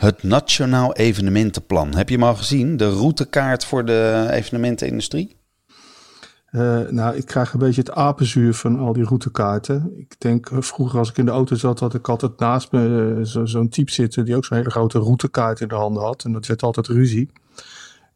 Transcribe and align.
Het 0.00 0.22
Nationaal 0.22 0.94
Evenementenplan. 0.94 1.94
Heb 1.94 2.08
je 2.08 2.14
hem 2.14 2.24
al 2.24 2.34
gezien? 2.34 2.76
De 2.76 2.90
routekaart 2.90 3.64
voor 3.64 3.84
de 3.84 4.28
evenementenindustrie? 4.30 5.36
Uh, 6.50 6.78
nou, 6.88 7.16
ik 7.16 7.26
krijg 7.26 7.52
een 7.52 7.58
beetje 7.58 7.80
het 7.80 7.90
apenzuur 7.90 8.54
van 8.54 8.78
al 8.78 8.92
die 8.92 9.04
routekaarten. 9.04 9.92
Ik 9.98 10.14
denk, 10.18 10.50
eh, 10.50 10.58
vroeger 10.60 10.98
als 10.98 11.10
ik 11.10 11.18
in 11.18 11.24
de 11.24 11.30
auto 11.30 11.54
zat, 11.56 11.80
had 11.80 11.94
ik 11.94 12.08
altijd 12.08 12.38
naast 12.38 12.72
me 12.72 13.14
uh, 13.18 13.44
zo'n 13.44 13.68
type 13.68 13.92
zitten 13.92 14.24
die 14.24 14.36
ook 14.36 14.44
zo'n 14.44 14.56
hele 14.56 14.70
grote 14.70 14.98
routekaart 14.98 15.60
in 15.60 15.68
de 15.68 15.74
handen 15.74 16.02
had. 16.02 16.24
En 16.24 16.32
dat 16.32 16.46
werd 16.46 16.62
altijd 16.62 16.86
ruzie. 16.86 17.30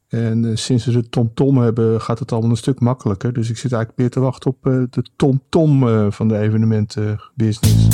En 0.09 0.59
sinds 0.59 0.85
we 0.85 0.93
de 0.93 1.09
TomTom 1.09 1.59
hebben, 1.59 2.01
gaat 2.01 2.19
het 2.19 2.33
allemaal 2.33 2.51
een 2.51 2.57
stuk 2.57 2.81
makkelijker. 2.81 3.33
Dus 3.33 3.51
ik 3.51 3.57
zit 3.57 3.73
eigenlijk 3.73 4.01
meer 4.01 4.11
te 4.11 4.21
wachten 4.21 4.51
op 4.51 4.63
de 4.63 5.05
TomTom 5.17 5.81
-tom, 5.81 6.13
van 6.13 6.29
de 6.29 6.39
evenementenbusiness. 6.39 7.89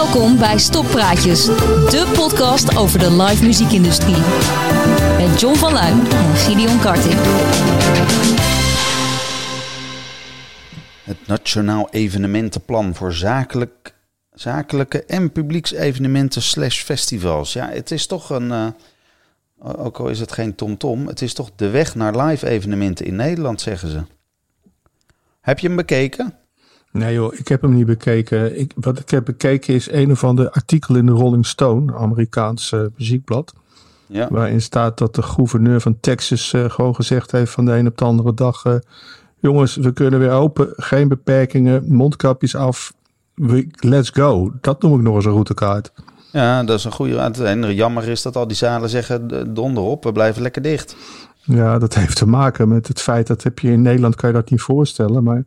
Welkom 0.00 0.38
bij 0.38 0.58
Stoppraatjes, 0.58 1.44
de 1.44 2.12
podcast 2.14 2.76
over 2.76 2.98
de 2.98 3.10
live 3.10 3.44
muziekindustrie. 3.44 4.16
Met 5.16 5.40
John 5.40 5.54
van 5.54 5.72
Luijn 5.72 6.06
en 6.10 6.34
Gideon 6.36 6.80
Karting. 6.80 7.14
Het 11.04 11.26
Nationaal 11.26 11.90
Evenementenplan 11.90 12.94
voor 12.94 13.12
zakelijk, 13.12 13.94
zakelijke 14.32 15.04
en 15.04 15.32
publieksevenementen 15.32 16.42
slash 16.42 16.82
festivals. 16.82 17.52
Ja, 17.52 17.68
het 17.68 17.90
is 17.90 18.06
toch 18.06 18.30
een, 18.30 18.48
uh, 18.48 18.68
ook 19.58 19.98
al 19.98 20.08
is 20.08 20.20
het 20.20 20.32
geen 20.32 20.54
TomTom, 20.54 20.96
-tom, 20.96 21.06
het 21.06 21.22
is 21.22 21.34
toch 21.34 21.50
de 21.56 21.70
weg 21.70 21.94
naar 21.94 22.16
live 22.16 22.48
evenementen 22.48 23.06
in 23.06 23.16
Nederland, 23.16 23.60
zeggen 23.60 23.88
ze. 23.88 24.02
Heb 25.40 25.58
je 25.58 25.66
hem 25.66 25.76
bekeken? 25.76 26.39
Nee 26.92 27.14
joh, 27.14 27.34
ik 27.34 27.48
heb 27.48 27.62
hem 27.62 27.74
niet 27.74 27.86
bekeken. 27.86 28.58
Ik, 28.58 28.72
wat 28.76 28.98
ik 28.98 29.10
heb 29.10 29.24
bekeken 29.24 29.74
is 29.74 29.90
een 29.90 30.10
of 30.10 30.24
ander 30.24 30.50
artikel 30.50 30.96
in 30.96 31.06
de 31.06 31.12
Rolling 31.12 31.46
Stone, 31.46 31.94
Amerikaanse 31.94 32.92
muziekblad. 32.96 33.52
Ja. 34.06 34.28
Waarin 34.30 34.62
staat 34.62 34.98
dat 34.98 35.14
de 35.14 35.22
gouverneur 35.22 35.80
van 35.80 36.00
Texas 36.00 36.52
uh, 36.52 36.70
gewoon 36.70 36.94
gezegd 36.94 37.32
heeft 37.32 37.52
van 37.52 37.64
de 37.64 37.72
een 37.72 37.86
op 37.86 37.98
de 37.98 38.04
andere 38.04 38.34
dag... 38.34 38.64
Uh, 38.64 38.74
jongens, 39.38 39.76
we 39.76 39.92
kunnen 39.92 40.20
weer 40.20 40.30
open, 40.30 40.72
geen 40.76 41.08
beperkingen, 41.08 41.84
mondkapjes 41.88 42.56
af, 42.56 42.92
we, 43.34 43.68
let's 43.76 44.10
go. 44.10 44.52
Dat 44.60 44.82
noem 44.82 44.94
ik 44.94 45.02
nog 45.02 45.14
eens 45.14 45.24
een 45.24 45.32
routekaart. 45.32 45.92
Ja, 46.32 46.64
dat 46.64 46.78
is 46.78 46.84
een 46.84 46.92
goede 46.92 47.14
raad. 47.14 47.38
En 47.38 47.74
jammer 47.74 48.08
is 48.08 48.22
dat 48.22 48.36
al 48.36 48.46
die 48.46 48.56
zalen 48.56 48.88
zeggen, 48.88 49.54
donder 49.54 49.82
op, 49.82 50.04
we 50.04 50.12
blijven 50.12 50.42
lekker 50.42 50.62
dicht. 50.62 50.96
Ja, 51.42 51.78
dat 51.78 51.94
heeft 51.94 52.16
te 52.16 52.26
maken 52.26 52.68
met 52.68 52.88
het 52.88 53.00
feit 53.00 53.26
dat 53.26 53.42
heb 53.42 53.58
je 53.58 53.70
in 53.70 53.82
Nederland 53.82 54.14
kan 54.14 54.28
je 54.28 54.34
dat 54.34 54.50
niet 54.50 54.60
voorstellen. 54.60 55.22
Maar 55.22 55.44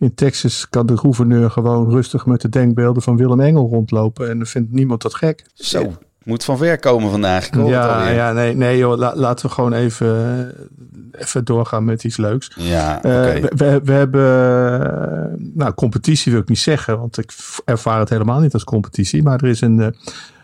in 0.00 0.14
Texas 0.14 0.68
kan 0.68 0.86
de 0.86 0.96
gouverneur 0.96 1.50
gewoon 1.50 1.90
rustig 1.90 2.26
met 2.26 2.40
de 2.40 2.48
denkbeelden 2.48 3.02
van 3.02 3.16
Willem 3.16 3.40
Engel 3.40 3.68
rondlopen. 3.68 4.30
En 4.30 4.36
dan 4.36 4.46
vindt 4.46 4.72
niemand 4.72 5.02
dat 5.02 5.14
gek. 5.14 5.44
Zo, 5.54 5.92
moet 6.24 6.44
van 6.44 6.58
ver 6.58 6.78
komen 6.78 7.10
vandaag. 7.10 7.48
ja, 7.54 8.08
ja, 8.08 8.32
nee, 8.32 8.56
nee 8.56 8.78
joh, 8.78 9.14
laten 9.14 9.46
we 9.46 9.52
gewoon 9.52 9.72
even, 9.72 10.54
even 11.12 11.44
doorgaan 11.44 11.84
met 11.84 12.04
iets 12.04 12.16
leuks. 12.16 12.50
Ja, 12.56 12.96
uh, 12.96 13.02
we, 13.50 13.80
we, 13.84 13.92
hebben, 13.92 15.52
nou 15.54 15.74
competitie 15.74 16.32
wil 16.32 16.40
ik 16.40 16.48
niet 16.48 16.58
zeggen, 16.58 16.98
want 16.98 17.18
ik 17.18 17.32
ervaar 17.64 17.98
het 17.98 18.08
helemaal 18.08 18.40
niet 18.40 18.52
als 18.52 18.64
competitie. 18.64 19.22
Maar 19.22 19.42
er 19.42 19.48
is 19.48 19.60
een... 19.60 19.78
Uh, 19.78 19.86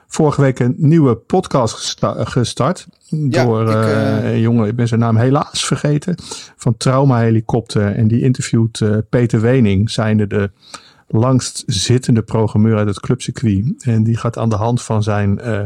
vorige 0.09 0.41
week 0.41 0.59
een 0.59 0.75
nieuwe 0.77 1.17
podcast 1.17 1.97
gestart. 2.11 2.87
door 3.11 3.69
ik, 3.69 3.75
uh, 3.75 4.33
een 4.33 4.41
jongen, 4.41 4.69
ik 4.69 4.77
ben 4.77 4.89
zijn 4.89 5.01
naam 5.01 5.17
helaas 5.17 5.65
vergeten. 5.65 6.15
Van 6.57 6.77
Trauma 6.77 7.19
Helikopter. 7.19 7.95
En 7.95 8.09
die 8.09 8.23
interviewt 8.23 8.81
uh, 8.81 8.97
Peter 9.11 9.41
Wening, 9.41 9.91
zijnde 9.91 10.27
de 10.27 10.51
langst 11.09 11.63
zittende 11.67 12.23
programmeur 12.23 12.77
uit 12.77 12.89
het 12.89 13.01
clubcircuit. 13.01 13.83
En 13.85 14.03
die 14.03 14.17
gaat 14.17 14.39
aan 14.39 14.49
de 14.49 14.57
hand 14.57 14.83
van 14.83 15.03
zijn 15.03 15.41
uh, 15.45 15.61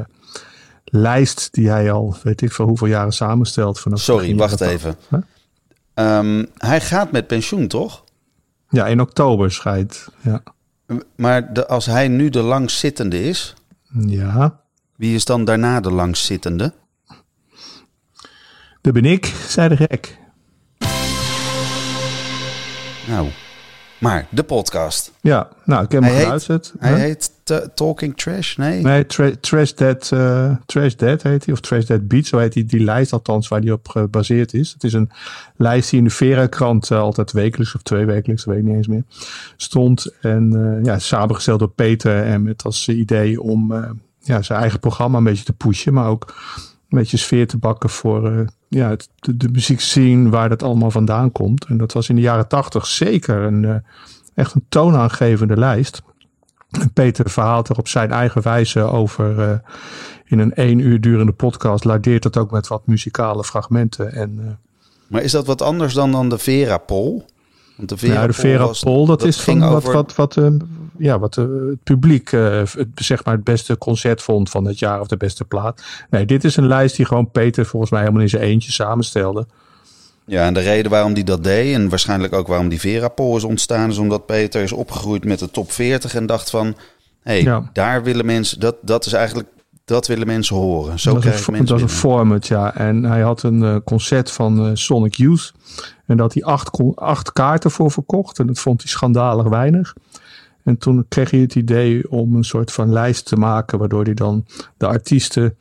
lijst, 0.85 1.49
die 1.53 1.69
hij 1.69 1.93
al 1.93 2.17
weet 2.23 2.43
ik 2.43 2.53
veel 2.53 2.67
hoeveel 2.67 2.87
jaren 2.87 3.13
samenstelt. 3.13 3.81
Vanaf 3.81 4.01
Sorry, 4.01 4.37
wacht 4.37 4.61
even. 4.61 4.97
Huh? 5.09 5.21
Um, 6.19 6.47
hij 6.57 6.81
gaat 6.81 7.13
met 7.13 7.27
pensioen, 7.27 7.69
toch? 7.69 8.05
Ja, 8.69 8.87
in 8.87 9.01
oktober 9.01 9.53
schijnt. 9.53 10.09
Ja. 10.21 10.43
Maar 11.17 11.53
de, 11.53 11.67
als 11.67 11.87
hij 11.87 12.09
nu 12.09 12.29
de 12.29 12.43
langstzittende 12.43 13.23
is, 13.23 13.55
ja. 13.93 14.61
Wie 14.97 15.15
is 15.15 15.25
dan 15.25 15.45
daarna 15.45 15.81
de 15.81 15.91
langstzittende? 15.91 16.75
Dat 18.81 18.93
ben 18.93 19.05
ik, 19.05 19.27
zei 19.49 19.69
de 19.69 19.77
gek. 19.77 20.19
Nou, 23.07 23.29
maar 24.01 24.27
de 24.31 24.43
podcast. 24.43 25.13
Ja, 25.21 25.49
nou, 25.65 25.85
ik 25.85 25.93
heb 25.93 26.03
hem 26.03 26.19
geluisterd. 26.21 26.73
Hij 26.79 27.01
heet 27.01 27.31
Talking 27.75 28.17
Trash, 28.17 28.57
nee? 28.57 28.83
Nee, 28.83 29.07
tra 29.07 29.31
Trash, 29.41 29.73
Dead, 29.73 30.11
uh, 30.15 30.57
Trash 30.67 30.95
Dead 30.95 31.23
heet 31.23 31.45
hij, 31.45 31.55
of 31.55 31.61
Trash 31.61 31.85
Dead 31.85 32.09
Beat, 32.09 32.27
zo 32.27 32.39
heet 32.39 32.55
hij, 32.55 32.65
die 32.67 32.85
lijst 32.85 33.13
althans 33.13 33.49
waar 33.49 33.61
die 33.61 33.73
op 33.73 33.89
gebaseerd 33.89 34.55
is. 34.55 34.73
Het 34.73 34.85
is 34.85 34.93
een 34.93 35.11
lijst 35.57 35.91
die 35.91 35.99
in 35.99 36.05
de 36.05 36.11
Vera-krant 36.11 36.91
uh, 36.91 36.99
altijd 36.99 37.33
wekelijks 37.33 37.75
of 37.75 37.83
twee 37.83 38.05
wekelijks, 38.05 38.45
weet 38.45 38.59
ik 38.59 38.65
niet 38.65 38.77
eens 38.77 38.89
meer, 38.89 39.05
stond. 39.57 40.13
En 40.21 40.53
uh, 40.55 40.85
ja, 40.85 40.99
samengesteld 40.99 41.59
door 41.59 41.71
Peter 41.71 42.25
en 42.25 42.43
met 42.43 42.65
als 42.65 42.89
idee 42.89 43.41
om 43.41 43.75
ja, 44.19 44.43
zijn 44.43 44.61
eigen 44.61 44.81
programma 44.81 45.19
een 45.19 45.25
beetje 45.25 45.45
te 45.45 45.53
pushen, 45.53 45.93
maar 45.93 46.09
ook 46.09 46.35
een 46.91 46.99
beetje 46.99 47.17
sfeer 47.17 47.47
te 47.47 47.59
bakken 47.59 47.91
voor 47.91 48.45
ja, 48.69 48.89
het, 48.89 49.09
de, 49.19 49.37
de 49.37 49.49
muziekscene 49.49 50.31
waar 50.31 50.49
dat 50.49 50.63
allemaal 50.63 50.91
vandaan 50.91 51.33
komt. 51.33 51.65
En 51.65 51.77
dat 51.77 51.93
was 51.93 52.09
in 52.09 52.15
de 52.15 52.21
jaren 52.21 52.49
tachtig 52.49 52.87
zeker 52.87 53.37
een 53.37 53.83
echt 54.35 54.55
een 54.55 54.65
toonaangevende 54.69 55.57
lijst. 55.57 56.03
Peter 56.93 57.31
verhaalt 57.31 57.69
er 57.69 57.79
op 57.79 57.89
zijn 57.89 58.11
eigen 58.11 58.43
wijze 58.43 58.81
over 58.81 59.39
uh, 59.39 59.59
in 60.25 60.39
een 60.39 60.55
één 60.55 60.79
uur 60.79 61.01
durende 61.01 61.33
podcast. 61.33 61.85
Lardeert 61.85 62.25
het 62.25 62.37
ook 62.37 62.51
met 62.51 62.69
wat 62.69 62.87
muzikale 62.87 63.45
fragmenten. 63.45 64.13
En, 64.13 64.59
maar 65.07 65.23
is 65.23 65.33
dat 65.33 65.47
wat 65.47 65.63
anders 65.63 65.95
dan, 65.95 66.13
dan 66.13 66.29
de 66.29 66.39
Vera 66.39 66.79
Pol? 66.79 67.25
Want 67.77 67.89
de 67.89 67.97
Vera, 67.97 68.21
ja, 68.21 68.27
de 68.27 68.33
Vera 68.33 68.67
was, 68.67 68.81
Pol, 68.81 69.07
dat, 69.07 69.19
dat 69.19 69.29
is 69.29 69.41
van 69.41 69.63
over... 69.63 69.93
wat, 69.93 70.15
wat, 70.15 70.35
wat, 70.35 70.53
ja, 71.01 71.19
wat 71.19 71.35
het 71.35 71.83
publiek 71.83 72.31
het, 72.31 72.77
zeg 72.95 73.25
maar 73.25 73.35
het 73.35 73.45
beste 73.45 73.79
concert 73.79 74.23
vond 74.23 74.51
van 74.51 74.65
het 74.65 74.79
jaar 74.79 75.01
of 75.01 75.07
de 75.07 75.17
beste 75.17 75.45
plaat. 75.45 75.83
Nee, 76.11 76.27
dit 76.27 76.45
is 76.45 76.57
een 76.57 76.67
lijst 76.67 76.97
die 76.97 77.07
gewoon 77.07 77.31
Peter 77.31 77.67
volgens 77.67 77.91
mij 77.91 78.01
helemaal 78.01 78.23
in 78.23 78.29
zijn 78.29 78.43
eentje 78.43 78.73
samenstelde. 78.73 79.47
Ja, 80.25 80.47
en 80.47 80.55
de 80.55 80.61
reden 80.61 80.91
waarom 80.91 81.15
die 81.15 81.25
dat 81.25 81.45
deed, 81.45 81.75
en 81.75 81.89
waarschijnlijk 81.89 82.33
ook 82.33 82.47
waarom 82.47 82.69
die 82.69 82.81
Verapol 82.81 83.37
is 83.37 83.45
ontstaan, 83.45 83.91
is 83.91 83.99
omdat 83.99 84.27
Peter 84.27 84.63
is 84.63 84.73
opgegroeid 84.73 85.25
met 85.25 85.39
de 85.39 85.51
top 85.51 85.73
40 85.73 86.15
en 86.15 86.27
dacht 86.27 86.51
van, 86.51 86.77
hé, 87.23 87.43
hey, 87.43 87.63
daar 87.73 88.03
willen 88.03 88.27
mensen, 88.27 88.61
dat, 88.61 88.77
dat 88.83 89.07
is 89.07 89.13
eigenlijk, 89.13 89.49
dat 89.85 90.07
willen 90.07 90.27
mensen 90.27 90.57
horen. 90.57 90.99
Zo 90.99 91.13
dat 91.13 91.21
krijg 91.21 91.51
mensen 91.51 91.67
Dat 91.67 91.77
is 91.77 91.83
een 91.83 91.99
format, 91.99 92.47
ja. 92.47 92.75
En 92.75 93.05
hij 93.05 93.21
had 93.21 93.43
een 93.43 93.63
uh, 93.63 93.77
concert 93.85 94.31
van 94.31 94.67
uh, 94.67 94.71
Sonic 94.75 95.15
Youth 95.15 95.53
en 96.07 96.17
dat 96.17 96.35
hij 96.35 96.43
acht, 96.45 96.81
acht 96.95 97.33
kaarten 97.33 97.71
voor 97.71 97.91
verkocht 97.91 98.39
en 98.39 98.47
dat 98.47 98.59
vond 98.59 98.83
hij 98.83 98.91
schandalig 98.91 99.49
weinig. 99.49 99.95
En 100.65 100.79
toen 100.79 101.05
kreeg 101.09 101.31
hij 101.31 101.41
het 101.41 101.55
idee 101.55 102.11
om 102.11 102.35
een 102.35 102.45
soort 102.45 102.73
van 102.73 102.93
lijst 102.93 103.27
te 103.27 103.37
maken, 103.37 103.79
waardoor 103.79 104.05
hij 104.05 104.15
dan 104.15 104.47
de 104.77 104.87
artiesten 104.87 105.57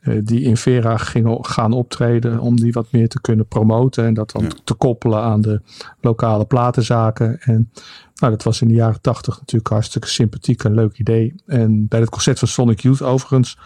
eh, 0.00 0.18
die 0.22 0.40
in 0.40 0.56
Vera 0.56 0.96
gingen 0.96 1.44
gaan 1.44 1.72
optreden 1.72 2.38
om 2.38 2.56
die 2.56 2.72
wat 2.72 2.92
meer 2.92 3.08
te 3.08 3.20
kunnen 3.20 3.46
promoten 3.46 4.04
en 4.04 4.14
dat 4.14 4.30
dan 4.30 4.52
te 4.64 4.74
koppelen 4.74 5.22
aan 5.22 5.40
de 5.40 5.60
lokale 6.00 6.44
platenzaken. 6.44 7.40
En 7.40 7.70
nou, 8.14 8.32
dat 8.32 8.42
was 8.42 8.60
in 8.60 8.68
de 8.68 8.74
jaren 8.74 9.00
tachtig 9.00 9.38
natuurlijk 9.38 9.72
hartstikke 9.72 10.08
sympathiek 10.08 10.64
en 10.64 10.74
leuk 10.74 10.98
idee. 10.98 11.34
En 11.46 11.88
bij 11.88 12.00
het 12.00 12.10
concert 12.10 12.38
van 12.38 12.48
Sonic 12.48 12.80
Youth 12.80 13.02
overigens 13.02 13.58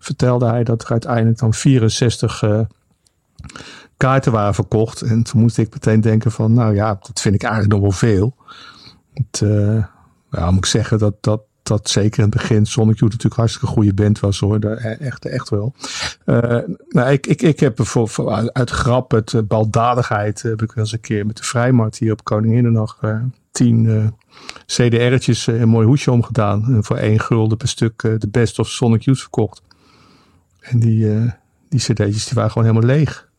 vertelde 0.00 0.46
hij 0.46 0.64
dat 0.64 0.82
er 0.82 0.90
uiteindelijk 0.90 1.38
dan 1.38 1.54
64 1.54 2.42
uh, 2.42 2.58
eh, 2.58 2.66
kaarten 3.96 4.32
waren 4.32 4.54
verkocht. 4.54 5.02
En 5.02 5.22
toen 5.22 5.40
moest 5.40 5.58
ik 5.58 5.72
meteen 5.72 6.00
denken 6.00 6.30
van, 6.30 6.52
nou 6.52 6.74
ja, 6.74 6.98
dat 7.00 7.20
vind 7.20 7.34
ik 7.34 7.42
eigenlijk 7.42 7.72
nog 7.72 7.82
wel 7.82 7.90
veel. 7.90 8.36
Het, 9.14 9.40
uh, 9.40 9.84
ja, 10.30 10.50
moet 10.50 10.64
ik 10.64 10.70
zeggen 10.70 10.98
dat, 10.98 11.14
dat 11.20 11.40
dat 11.62 11.90
zeker 11.90 12.18
in 12.18 12.24
het 12.24 12.34
begin 12.34 12.66
Sonic 12.66 12.98
Youth 12.98 13.12
natuurlijk 13.12 13.40
hartstikke 13.40 13.66
goede 13.66 13.94
band 13.94 14.20
was 14.20 14.40
hoor. 14.40 14.60
De, 14.60 14.68
echt, 15.00 15.24
echt 15.24 15.48
wel. 15.48 15.74
Uh, 16.26 16.58
nou, 16.88 17.10
ik, 17.10 17.26
ik, 17.26 17.42
ik 17.42 17.60
heb 17.60 17.86
voor, 17.86 18.30
uit 18.52 18.70
grap 18.70 19.10
het 19.10 19.32
uh, 19.32 19.42
baldadigheid 19.42 20.42
heb 20.42 20.62
ik 20.62 20.72
wel 20.72 20.84
eens 20.84 20.92
een 20.92 21.00
keer 21.00 21.26
met 21.26 21.36
de 21.36 21.42
Vrijmarkt 21.42 21.98
hier 21.98 22.12
op 22.12 22.24
Koninginnendag 22.24 22.98
uh, 23.02 23.22
tien 23.50 23.84
uh, 23.84 24.06
CDR'tjes 24.66 25.46
een 25.46 25.68
mooi 25.68 25.86
hoesje 25.86 26.10
omgedaan. 26.10 26.64
En 26.64 26.84
voor 26.84 26.96
één 26.96 27.20
gulden 27.20 27.58
per 27.58 27.68
stuk 27.68 28.00
de 28.00 28.28
best 28.28 28.58
of 28.58 28.68
Sonic 28.68 29.02
Youth 29.02 29.20
verkocht. 29.20 29.62
En 30.60 30.80
die, 30.80 31.06
die 31.68 31.80
cd'tjes 31.80 32.24
die 32.24 32.34
waren 32.34 32.50
gewoon 32.50 32.68
helemaal 32.68 32.96
leeg. 32.96 33.29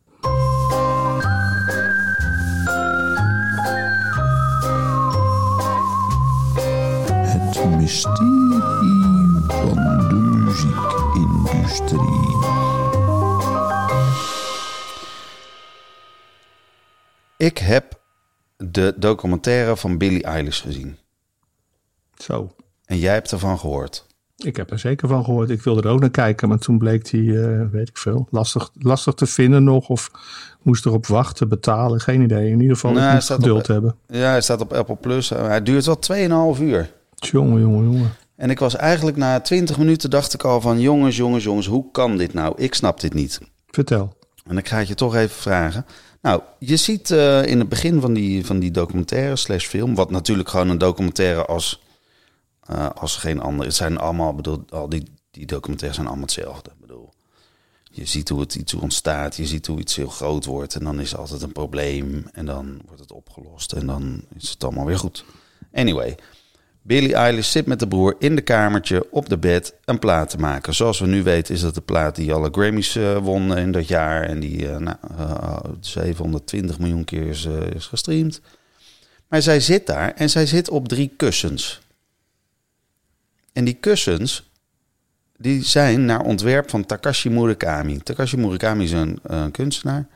Mysterie 7.81 8.61
van 9.47 9.73
de 10.09 10.15
muziekindustrie. 10.45 11.99
Ik 17.37 17.57
heb 17.57 17.99
de 18.57 18.93
documentaire 18.97 19.77
van 19.77 19.97
Billie 19.97 20.23
Eilish 20.23 20.61
gezien. 20.61 20.97
Zo. 22.17 22.51
En 22.85 22.97
jij 22.97 23.13
hebt 23.13 23.31
ervan 23.31 23.59
gehoord. 23.59 24.05
Ik 24.37 24.55
heb 24.55 24.71
er 24.71 24.79
zeker 24.79 25.07
van 25.07 25.23
gehoord. 25.23 25.49
Ik 25.49 25.61
wilde 25.61 25.81
er 25.81 25.89
ook 25.89 25.99
naar 25.99 26.09
kijken, 26.09 26.49
maar 26.49 26.57
toen 26.57 26.77
bleek 26.77 27.09
die, 27.09 27.41
eh, 27.41 27.61
weet 27.71 27.89
ik 27.89 27.97
veel, 27.97 28.27
lastig, 28.29 28.71
lastig 28.79 29.13
te 29.13 29.25
vinden 29.25 29.63
nog. 29.63 29.89
Of 29.89 30.11
moest 30.61 30.85
erop 30.85 31.05
wachten, 31.07 31.49
betalen, 31.49 31.99
geen 32.01 32.21
idee. 32.21 32.49
In 32.49 32.61
ieder 32.61 32.75
geval, 32.77 32.95
staat 33.21 33.23
geduld 33.39 33.59
op- 33.61 33.67
hebben. 33.67 33.95
Ja, 34.07 34.29
hij 34.29 34.41
staat 34.41 34.61
op 34.61 34.73
Apple 34.73 34.95
Plus. 34.95 35.29
Hij 35.29 35.63
duurt 35.63 35.85
wel 35.85 35.99
2,5 35.99 36.59
uur. 36.59 36.99
Jongen, 37.29 37.61
jongen, 37.61 37.91
jongen. 37.91 38.13
En 38.35 38.49
ik 38.49 38.59
was 38.59 38.75
eigenlijk 38.75 39.17
na 39.17 39.39
20 39.39 39.77
minuten 39.77 40.09
dacht 40.09 40.33
ik 40.33 40.43
al 40.43 40.61
van 40.61 40.79
jongens, 40.79 41.17
jongens, 41.17 41.43
jongens, 41.43 41.67
hoe 41.67 41.91
kan 41.91 42.17
dit 42.17 42.33
nou? 42.33 42.53
Ik 42.57 42.73
snap 42.73 42.99
dit 42.99 43.13
niet. 43.13 43.39
Vertel. 43.67 44.13
En 44.45 44.57
ik 44.57 44.67
ga 44.67 44.77
het 44.77 44.87
je 44.87 44.95
toch 44.95 45.15
even 45.15 45.35
vragen. 45.35 45.85
Nou, 46.21 46.41
je 46.59 46.77
ziet 46.77 47.11
eh, 47.11 47.45
in 47.45 47.59
het 47.59 47.69
begin 47.69 48.01
van 48.01 48.13
die, 48.13 48.45
van 48.45 48.59
die 48.59 48.71
documentaire 48.71 49.35
slash 49.35 49.65
film, 49.65 49.95
wat 49.95 50.11
natuurlijk 50.11 50.49
gewoon 50.49 50.69
een 50.69 50.77
documentaire 50.77 51.45
als, 51.45 51.81
eh, 52.63 52.89
als 52.89 53.17
geen 53.17 53.41
ander. 53.41 53.65
Het 53.65 53.75
zijn 53.75 53.97
allemaal, 53.97 54.35
bedoel, 54.35 54.63
al 54.69 54.89
die, 54.89 55.03
die 55.31 55.45
documentaires 55.45 55.95
zijn 55.95 56.07
allemaal 56.07 56.25
hetzelfde. 56.25 56.69
Ik 56.69 56.81
bedoel, 56.81 57.13
je 57.91 58.05
ziet 58.05 58.29
hoe 58.29 58.39
het 58.39 58.55
iets 58.55 58.73
ontstaat, 58.73 59.35
je 59.35 59.45
ziet 59.45 59.67
hoe 59.67 59.79
iets 59.79 59.95
heel 59.95 60.09
groot 60.09 60.45
wordt 60.45 60.75
en 60.75 60.83
dan 60.83 60.99
is 60.99 61.13
er 61.13 61.19
altijd 61.19 61.41
een 61.41 61.51
probleem 61.51 62.25
en 62.31 62.45
dan 62.45 62.81
wordt 62.85 63.01
het 63.01 63.11
opgelost 63.11 63.71
en 63.71 63.87
dan 63.87 64.21
is 64.37 64.49
het 64.49 64.63
allemaal 64.63 64.85
weer 64.85 64.99
goed. 64.99 65.25
Anyway, 65.73 66.15
Billie 66.81 67.13
Eilish 67.13 67.51
zit 67.51 67.65
met 67.65 67.79
de 67.79 67.87
broer 67.87 68.15
in 68.19 68.35
de 68.35 68.41
kamertje 68.41 69.07
op 69.11 69.29
de 69.29 69.37
bed 69.37 69.73
een 69.85 69.99
plaat 69.99 70.29
te 70.29 70.37
maken. 70.37 70.75
Zoals 70.75 70.99
we 70.99 71.07
nu 71.07 71.23
weten 71.23 71.55
is 71.55 71.61
dat 71.61 71.75
de 71.75 71.81
plaat 71.81 72.15
die 72.15 72.33
alle 72.33 72.49
Grammys 72.51 72.95
eh, 72.95 73.17
won 73.17 73.57
in 73.57 73.71
dat 73.71 73.87
jaar. 73.87 74.23
En 74.23 74.39
die 74.39 74.69
eh, 74.69 74.77
nou, 74.77 74.97
eh, 75.17 75.57
720 75.79 76.79
miljoen 76.79 77.05
keer 77.05 77.27
is, 77.27 77.45
eh, 77.45 77.53
gestreamd. 77.77 78.41
Maar 79.27 79.41
zij 79.41 79.59
zit 79.59 79.87
daar 79.87 80.13
en 80.13 80.29
zij 80.29 80.45
zit 80.45 80.69
op 80.69 80.87
drie 80.87 81.13
kussens. 81.17 81.81
En 83.53 83.65
die 83.65 83.73
kussens, 83.73 84.49
die 85.37 85.63
zijn 85.63 86.05
naar 86.05 86.21
ontwerp 86.21 86.69
van 86.69 86.85
Takashi 86.85 87.29
Murakami. 87.29 87.97
Takashi 87.97 88.37
Murakami 88.37 88.83
is 88.83 88.91
een 88.91 89.19
eh, 89.23 89.45
kunstenaar. 89.51 90.07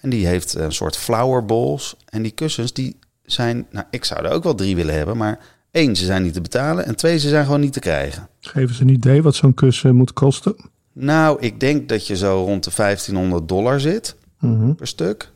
En 0.00 0.10
die 0.10 0.26
heeft 0.26 0.54
een 0.54 0.72
soort 0.72 0.96
flower 0.96 1.44
bowls. 1.44 1.96
En 2.08 2.22
die 2.22 2.32
kussens, 2.32 2.72
die 2.72 2.96
zijn... 3.24 3.66
Nou, 3.70 3.86
ik 3.90 4.04
zou 4.04 4.24
er 4.24 4.30
ook 4.30 4.42
wel 4.42 4.54
drie 4.54 4.76
willen 4.76 4.94
hebben, 4.94 5.16
maar... 5.16 5.38
één, 5.74 5.96
ze 5.96 6.04
zijn 6.04 6.22
niet 6.22 6.32
te 6.32 6.40
betalen. 6.40 6.84
En 6.86 6.96
twee, 6.96 7.18
ze 7.18 7.28
zijn 7.28 7.44
gewoon 7.44 7.60
niet 7.60 7.72
te 7.72 7.80
krijgen. 7.80 8.28
Geven 8.40 8.74
ze 8.74 8.82
een 8.82 8.88
idee 8.88 9.22
wat 9.22 9.34
zo'n 9.34 9.54
kussen 9.54 9.94
moet 9.96 10.12
kosten? 10.12 10.56
Nou, 10.92 11.36
ik 11.40 11.60
denk 11.60 11.88
dat 11.88 12.06
je 12.06 12.16
zo 12.16 12.42
rond 12.46 12.64
de 12.64 12.70
1500 12.74 13.48
dollar 13.48 13.80
zit 13.80 14.16
Mhm. 14.38 14.74
per 14.74 14.86
stuk. 14.86 15.30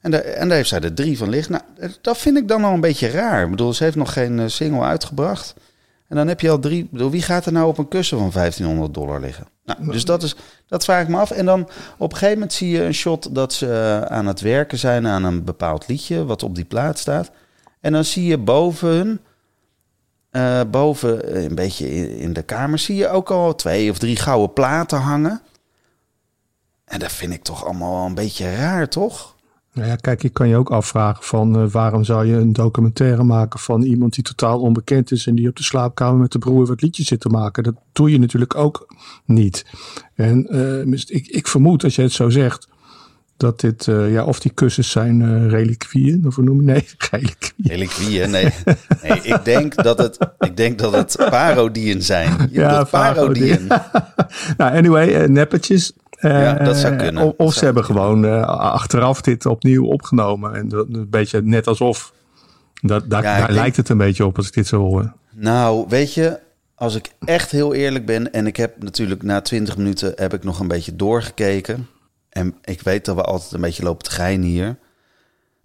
En 0.00 0.10
daar, 0.10 0.20
en 0.20 0.48
daar 0.48 0.56
heeft 0.56 0.68
zij 0.68 0.80
er 0.80 0.94
drie 0.94 1.18
van 1.18 1.28
liggen. 1.28 1.52
Nou, 1.78 1.92
dat 2.00 2.18
vind 2.18 2.36
ik 2.36 2.48
dan 2.48 2.64
al 2.64 2.72
een 2.74 2.80
beetje 2.80 3.08
raar. 3.10 3.44
Ik 3.44 3.50
bedoel, 3.50 3.72
ze 3.72 3.84
heeft 3.84 3.96
nog 3.96 4.12
geen 4.12 4.38
eh, 4.38 4.46
single 4.48 4.82
uitgebracht. 4.82 5.54
En 6.08 6.16
dan 6.16 6.28
heb 6.28 6.40
je 6.40 6.50
al 6.50 6.58
drie. 6.58 6.82
Ik 6.84 6.90
bedoel, 6.90 7.10
wie 7.10 7.22
gaat 7.22 7.46
er 7.46 7.52
nou 7.52 7.66
op 7.68 7.78
een 7.78 7.88
kussen 7.88 8.18
van 8.18 8.30
1500 8.32 8.94
dollar 8.94 9.20
liggen? 9.20 9.46
Nou, 9.64 9.90
dus 9.90 10.04
dat, 10.04 10.22
is, 10.22 10.36
dat 10.68 10.84
vraag 10.84 11.02
ik 11.02 11.08
me 11.08 11.16
af. 11.16 11.30
En 11.30 11.46
dan 11.46 11.60
op 11.98 12.10
een 12.12 12.16
gegeven 12.18 12.34
moment 12.34 12.52
zie 12.52 12.70
je 12.70 12.82
een 12.82 12.94
shot 12.94 13.34
dat 13.34 13.52
ze 13.52 13.66
eh, 13.72 14.00
aan 14.16 14.26
het 14.26 14.40
werken 14.40 14.78
zijn 14.78 15.06
aan 15.06 15.24
een 15.24 15.44
bepaald 15.44 15.88
liedje. 15.88 16.24
wat 16.24 16.42
op 16.42 16.54
die 16.54 16.64
plaat 16.64 16.98
staat. 16.98 17.30
En 17.80 17.92
dan 17.92 18.04
zie 18.04 18.24
je 18.26 18.38
boven 18.38 18.88
hun. 18.88 19.20
Eh, 20.34 20.60
boven, 20.70 21.34
eh, 21.34 21.42
een 21.42 21.54
beetje 21.54 22.16
in, 22.18 22.32
de 22.32 22.42
kamer, 22.42 22.78
zie 22.78 22.96
je 22.96 23.08
ook 23.08 23.30
al 23.30 23.54
twee 23.54 23.90
of 23.90 23.98
drie 23.98 24.16
gouden 24.16 24.52
platen 24.52 24.98
hangen. 24.98 25.40
En 26.84 26.98
dat 26.98 27.12
vind 27.12 27.32
ik 27.32 27.42
toch 27.42 27.64
allemaal 27.64 28.06
een 28.06 28.14
beetje 28.14 28.56
raar, 28.56 28.88
toch? 28.88 29.34
Nou 29.72 29.88
ja, 29.88 29.96
kijk, 29.96 30.22
je 30.22 30.28
kan 30.28 30.48
je 30.48 30.56
ook 30.56 30.70
afvragen 30.70 31.24
van 31.24 31.56
eh, 31.56 31.66
waarom 31.70 32.04
zou 32.04 32.26
je 32.26 32.36
een 32.36 32.52
documentaire 32.52 33.24
maken 33.24 33.60
van 33.60 33.82
iemand 33.82 34.14
die 34.14 34.24
totaal 34.24 34.60
onbekend 34.60 35.10
is 35.10 35.26
en 35.26 35.34
die 35.34 35.48
op 35.48 35.56
de 35.56 35.62
slaapkamer 35.62 36.20
met 36.20 36.32
de 36.32 36.38
broer 36.38 36.66
wat 36.66 36.82
liedjes 36.82 37.06
zit 37.06 37.20
te 37.20 37.28
maken. 37.28 37.62
Dat 37.62 37.74
doe 37.92 38.10
je 38.10 38.18
natuurlijk 38.18 38.54
ook 38.54 38.94
niet. 39.24 39.66
En 40.14 40.46
ik, 41.06 41.26
ik 41.26 41.48
vermoed, 41.48 41.84
als 41.84 41.96
je 41.96 42.02
het 42.02 42.12
zo 42.12 42.30
zegt, 42.30 42.68
dat 43.36 43.60
dit, 43.60 43.88
eh, 43.88 44.12
ja, 44.12 44.24
of 44.24 44.40
die 44.40 44.52
kussens 44.52 44.90
zijn 44.90 45.22
eh 45.22 45.50
reliquieën, 45.50 46.22
of 46.26 46.34
hoe 46.34 46.44
noem 46.44 46.60
je 46.60 46.66
Nee, 46.72 46.84
reliquieën. 47.10 47.68
Reliquieën, 47.68 48.30
nee. 48.30 48.48
nee 49.02 49.20
ik, 49.22 49.44
denk 49.44 49.82
dat 49.82 49.98
het, 49.98 50.18
ik 50.38 50.56
denk 50.56 50.78
dat 50.78 50.92
het 50.92 51.16
parodieën 51.30 52.02
zijn. 52.02 52.48
Je 52.50 52.60
Ja, 52.60 52.84
parodieën. 52.84 53.66
nou, 54.58 54.76
anyway, 54.76 55.14
eh, 55.14 55.28
neppetjes. 55.28 55.92
Ja, 56.20 56.52
dat 56.54 56.76
zou 56.76 56.96
kunnen. 56.96 57.22
Of, 57.22 57.34
Dat 57.36 57.54
ze 57.54 57.64
hebben 57.64 57.84
gewoon 57.84 58.46
achteraf 58.46 59.20
dit 59.20 59.46
opnieuw 59.46 59.84
opgenomen. 59.86 60.54
En 60.54 60.68
dat, 60.68 60.86
een 60.92 61.10
beetje 61.10 61.42
net 61.42 61.66
alsof. 61.66 62.12
Dat, 62.80 63.10
daar 63.10 63.22
Ja, 63.22 63.32
ik 63.32 63.38
daar 63.38 63.46
denk- 63.46 63.58
lijkt 63.58 63.76
het 63.76 63.88
een 63.88 63.96
beetje 63.98 64.26
op 64.26 64.36
als 64.36 64.46
ik 64.46 64.52
dit 64.54 64.66
zo 64.66 64.78
hoor. 64.80 65.12
Nou, 65.34 65.84
weet 65.88 66.14
je, 66.14 66.38
als 66.74 66.94
ik 66.94 67.10
echt 67.24 67.50
heel 67.50 67.74
eerlijk 67.74 68.06
ben... 68.06 68.32
en 68.32 68.46
ik 68.46 68.56
heb 68.56 68.82
natuurlijk 68.82 69.22
na 69.22 69.40
20 69.40 69.76
minuten 69.76 70.12
heb 70.16 70.34
ik 70.34 70.44
nog 70.44 70.60
een 70.60 70.68
beetje 70.68 70.96
doorgekeken... 70.96 71.86
en 72.34 72.54
ik 72.64 72.80
weet 72.80 73.04
dat 73.04 73.16
we 73.16 73.22
altijd 73.22 73.52
een 73.52 73.60
beetje 73.60 73.82
lopen 73.82 74.04
te 74.04 74.10
geinen 74.10 74.48
hier... 74.48 74.76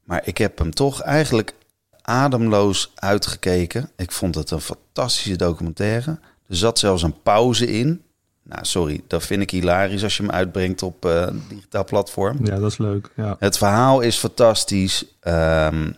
maar 0.03 0.21
ik 0.23 0.37
heb 0.37 0.57
hem 0.57 0.71
toch 0.71 1.01
eigenlijk 1.01 1.53
ademloos 2.01 2.91
uitgekeken. 2.95 3.89
Ik 3.95 4.11
vond 4.11 4.35
het 4.35 4.51
een 4.51 4.61
fantastische 4.61 5.35
documentaire. 5.35 6.19
Er 6.47 6.55
zat 6.55 6.79
zelfs 6.79 7.03
een 7.03 7.21
pauze 7.21 7.67
in. 7.67 8.01
Nou, 8.43 8.65
sorry, 8.65 9.01
dat 9.07 9.25
vind 9.25 9.41
ik 9.41 9.51
hilarisch 9.51 10.03
als 10.03 10.17
je 10.17 10.23
hem 10.23 10.31
uitbrengt 10.31 10.83
op 10.83 11.05
eh, 11.05 11.21
een 11.21 11.43
digitaal 11.49 11.85
platform. 11.85 12.45
Ja, 12.45 12.59
dat 12.59 12.71
is 12.71 12.77
leuk. 12.77 13.09
Ja. 13.15 13.35
Het 13.39 13.57
verhaal 13.57 14.01
is 14.01 14.17
fantastisch. 14.17 15.05
Ehm, 15.19 15.91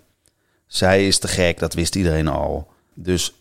zij 0.67 1.07
is 1.07 1.19
te 1.19 1.27
gek, 1.27 1.59
dat 1.59 1.73
wist 1.73 1.95
iedereen 1.95 2.27
al. 2.27 2.71
Dus 2.93 3.33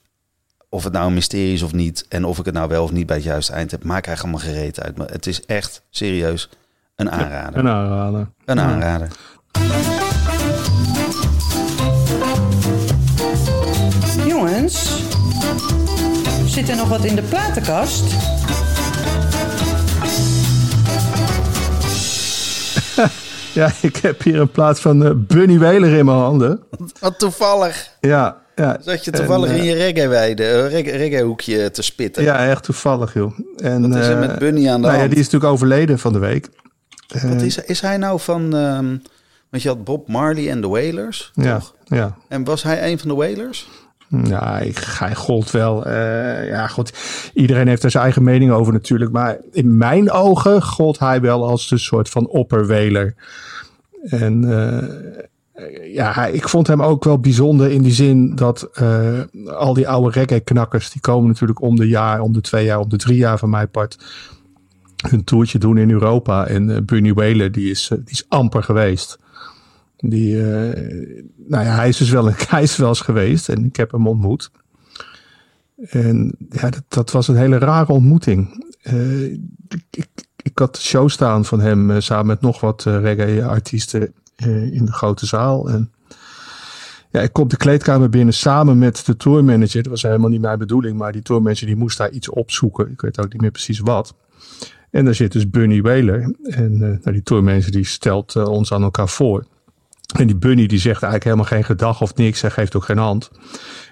of 0.68 0.84
het 0.84 0.92
nou 0.92 1.06
een 1.06 1.14
mysterie 1.14 1.54
is 1.54 1.62
of 1.62 1.72
niet... 1.72 2.06
en 2.08 2.24
of 2.24 2.38
ik 2.38 2.44
het 2.44 2.54
nou 2.54 2.68
wel 2.68 2.82
of 2.82 2.92
niet 2.92 3.06
bij 3.06 3.16
het 3.16 3.24
juiste 3.24 3.52
eind 3.52 3.70
heb... 3.70 3.84
maakt 3.84 4.06
eigenlijk 4.06 4.36
allemaal 4.36 4.54
gereed 4.54 4.80
uit. 4.80 4.96
Maar 4.96 5.10
het 5.10 5.26
is 5.26 5.44
echt 5.44 5.82
serieus 5.90 6.48
een 7.00 7.10
aanrader. 7.10 7.58
Een 7.58 7.68
aanrader. 7.68 8.26
Een 8.44 8.56
Ja. 8.56 8.62
aanrader. 8.62 9.08
Jongens, 14.26 15.02
zit 16.46 16.68
er 16.68 16.76
nog 16.76 16.88
wat 16.88 17.04
in 17.04 17.14
de 17.14 17.22
platenkast? 17.22 18.04
Ja, 23.52 23.70
ik 23.80 23.96
heb 23.96 24.22
hier 24.22 24.40
een 24.40 24.50
plaat 24.50 24.80
van 24.80 25.04
eh, 25.04 25.10
Bunny 25.14 25.58
Wailer 25.58 25.92
in 25.96 26.04
mijn 26.04 26.18
handen. 26.18 26.62
Wat 27.00 27.18
toevallig. 27.18 27.90
Ja, 28.00 28.36
ja. 28.56 28.76
Zat 28.80 29.04
je 29.04 29.10
toevallig 29.10 29.48
En, 29.48 29.54
eh, 29.54 29.58
in 29.60 29.64
je 29.64 29.74
reggae-weide, 29.74 30.44
eh, 30.44 30.70
reggae, 30.70 30.96
reggae-hoekje 30.96 31.70
te 31.70 31.82
spitten. 31.82 32.22
Ja, 32.22 32.46
echt 32.48 32.62
toevallig, 32.64 33.14
joh. 33.14 33.38
En, 33.56 33.88
Wat 33.90 33.98
is 34.00 34.06
er 34.06 34.12
eh, 34.14 34.20
met 34.28 34.38
Bunny 34.38 34.68
aan 34.68 34.74
de 34.74 34.80
nou 34.80 34.92
ja, 34.92 34.98
hand? 34.98 35.10
die 35.10 35.18
is 35.20 35.24
natuurlijk 35.24 35.52
overleden 35.52 35.98
van 35.98 36.12
de 36.12 36.18
week. 36.18 36.48
Wat 37.12 37.42
is, 37.42 37.58
is 37.58 37.80
hij 37.80 37.96
nou 37.96 38.20
van... 38.20 38.56
ehm 38.56 38.96
want 39.50 39.62
je 39.62 39.68
had 39.68 39.84
Bob 39.84 40.08
Marley 40.08 40.50
en 40.50 40.60
de 40.60 40.68
Wailers, 40.68 41.30
Ja, 41.34 41.58
toch? 41.58 41.74
ja. 41.84 42.16
En 42.28 42.44
was 42.44 42.62
hij 42.62 42.90
een 42.92 42.98
van 42.98 43.08
de 43.08 43.14
Wailers? 43.14 43.68
Ja, 44.24 44.58
ik, 44.58 44.78
hij 44.98 45.14
gold 45.14 45.50
wel. 45.50 45.84
eh, 45.86 46.48
ja, 46.48 46.66
goed. 46.66 46.92
Iedereen 47.34 47.68
heeft 47.68 47.82
er 47.82 47.90
zijn 47.90 48.02
eigen 48.04 48.22
mening 48.22 48.50
over 48.50 48.72
natuurlijk. 48.72 49.12
Maar 49.12 49.36
in 49.52 49.76
mijn 49.76 50.10
ogen 50.10 50.62
gold 50.62 50.98
hij 50.98 51.20
wel 51.20 51.48
als 51.48 51.68
de 51.68 51.78
soort 51.78 52.08
van 52.08 52.26
opperweler. 52.28 53.14
En 54.02 54.44
eh, 54.52 55.94
ja, 55.94 56.12
hij- 56.12 56.32
ik 56.32 56.48
vond 56.48 56.66
hem 56.66 56.82
ook 56.82 57.04
wel 57.04 57.18
bijzonder 57.18 57.70
in 57.70 57.82
die 57.82 57.92
zin 57.92 58.34
dat 58.34 58.68
eh, 58.72 59.20
al 59.46 59.74
die 59.74 59.88
oude 59.88 60.10
reggae-knakkers... 60.20 60.90
die 60.90 61.00
komen 61.00 61.28
natuurlijk 61.28 61.62
om 61.62 61.76
de 61.76 61.88
jaar, 61.88 62.20
om 62.20 62.32
de 62.32 62.40
twee 62.40 62.64
jaar, 62.64 62.78
om 62.78 62.88
de 62.88 62.96
drie 62.96 63.16
jaar 63.16 63.38
van 63.38 63.50
mijn 63.50 63.70
part... 63.70 63.96
hun 65.08 65.24
toertje 65.24 65.58
doen 65.58 65.78
in 65.78 65.90
Europa. 65.90 66.46
En 66.46 66.74
eh, 66.74 66.82
Bunny 66.82 67.12
Wailer, 67.12 67.52
die 67.52 67.70
is, 67.70 67.88
eh, 67.90 67.98
die 67.98 68.10
is 68.10 68.24
amper 68.28 68.62
geweest. 68.62 69.18
Die, 69.96 70.52
eh, 70.52 71.06
nou 71.36 71.64
ja, 71.64 71.74
hij 71.74 71.88
is 71.88 71.96
dus 71.96 72.10
wel, 72.10 72.26
een, 72.26 72.34
hij 72.48 72.62
is 72.62 72.78
eens 72.78 73.00
geweest 73.00 73.48
en 73.48 73.64
ik 73.64 73.76
heb 73.76 73.90
hem 73.90 74.06
ontmoet. 74.06 74.50
En 75.76 76.36
ja, 76.50 76.70
dat, 76.88 77.10
was 77.10 77.28
een 77.28 77.36
hele 77.36 77.58
rare 77.58 77.92
ontmoeting. 77.92 78.64
Ik, 79.90 80.08
ik, 80.42 80.58
had 80.58 80.74
de 80.74 80.80
show 80.80 81.08
staan 81.08 81.44
van 81.44 81.60
hem 81.60 82.00
samen 82.00 82.26
met 82.26 82.40
nog 82.40 82.60
wat 82.60 82.82
reggae-artiesten 82.82 84.12
in 84.70 84.84
de 84.84 84.92
grote 84.92 85.26
zaal. 85.26 85.70
En 85.70 85.92
ja, 87.10 87.20
ik 87.20 87.32
kom 87.32 87.48
de 87.48 87.56
kleedkamer 87.56 88.08
binnen 88.08 88.34
samen 88.34 88.78
met 88.78 89.06
de 89.06 89.16
tourmanager. 89.16 89.82
Dat 89.82 89.92
was 89.92 90.02
helemaal 90.02 90.30
niet 90.30 90.40
mijn 90.40 90.58
bedoeling, 90.58 90.98
maar 90.98 91.12
die 91.12 91.22
tourmanager 91.22 91.66
die 91.66 91.76
moest 91.76 91.98
daar 91.98 92.10
iets 92.10 92.28
opzoeken. 92.28 92.90
Ik 92.90 93.00
weet 93.00 93.20
ook 93.20 93.32
niet 93.32 93.40
meer 93.40 93.50
precies 93.50 93.78
wat. 93.78 94.14
En 94.90 95.04
daar 95.04 95.14
zit 95.14 95.32
dus 95.32 95.50
Bunny 95.50 95.82
Wailer. 95.82 96.34
En 96.42 96.72
eh, 96.72 96.80
nou, 96.80 97.12
die 97.12 97.22
tourmanager 97.22 97.72
die 97.72 97.84
stelt 97.84 98.36
eh, 98.36 98.44
ons 98.44 98.72
aan 98.72 98.82
elkaar 98.82 99.08
voor. 99.08 99.44
En 100.16 100.26
die 100.26 100.36
Bunny 100.36 100.66
die 100.66 100.78
zegt 100.78 101.02
eigenlijk 101.02 101.24
helemaal 101.24 101.44
geen 101.44 101.64
gedag 101.64 102.00
of 102.00 102.14
niks. 102.14 102.40
Hij 102.40 102.50
geeft 102.50 102.76
ook 102.76 102.84
geen 102.84 102.98
hand. 102.98 103.30